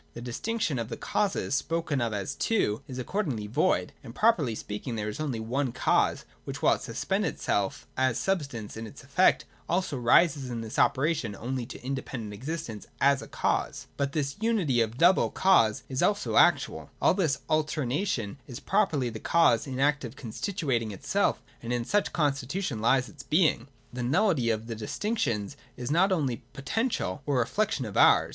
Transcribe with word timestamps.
The 0.15 0.19
dis 0.21 0.39
tinction 0.39 0.81
of 0.81 0.89
the 0.89 0.97
causes 0.97 1.53
spoken 1.53 2.01
of 2.01 2.11
as 2.11 2.33
two 2.33 2.81
is 2.87 2.97
accordingly 2.97 3.45
void: 3.45 3.93
and 4.03 4.15
properly 4.15 4.55
speaking 4.55 4.95
there 4.95 5.09
is 5.09 5.19
only 5.19 5.39
one 5.39 5.71
cause, 5.71 6.25
which, 6.43 6.59
while 6.63 6.73
it 6.73 6.81
suspends 6.81 7.27
itself 7.27 7.85
(as 7.95 8.17
substance) 8.17 8.75
in 8.75 8.87
its 8.87 9.03
effect, 9.03 9.45
also 9.69 9.99
rises 9.99 10.49
in 10.49 10.61
this 10.61 10.79
operation 10.79 11.35
only 11.35 11.67
to 11.67 11.85
independent 11.85 12.33
exist 12.33 12.67
ence 12.67 12.87
as 12.99 13.21
a 13.21 13.27
cause. 13.27 13.85
156.] 13.97 13.97
But 13.97 14.11
this 14.13 14.37
unity 14.43 14.81
of 14.81 14.93
the 14.93 14.97
double 14.97 15.29
cause 15.29 15.83
is 15.87 16.01
also 16.01 16.33
(/3) 16.33 16.39
actual. 16.41 16.89
All 16.99 17.13
this 17.13 17.37
alternation 17.47 18.37
is 18.47 18.59
properly 18.59 19.11
the 19.11 19.19
cause 19.19 19.67
in 19.67 19.79
act 19.79 20.03
of 20.03 20.15
constituting 20.15 20.89
itself 20.89 21.43
and 21.61 21.71
in 21.71 21.85
such 21.85 22.11
constitution 22.11 22.79
lies 22.81 23.07
its 23.07 23.21
being. 23.21 23.67
The 23.93 24.01
nullity 24.01 24.49
of 24.49 24.65
the 24.65 24.73
distinctions 24.73 25.55
is 25.77 25.91
not 25.91 26.11
only 26.11 26.43
po 26.53 26.63
tential, 26.63 27.19
or 27.27 27.35
a 27.35 27.39
reflection 27.41 27.85
of 27.85 27.95
ours(§ 27.95 27.99
155). 28.05 28.29